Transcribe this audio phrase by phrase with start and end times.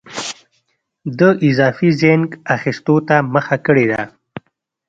[1.19, 4.01] د اضافي زېنک اخیستو ته مخه کړې ده.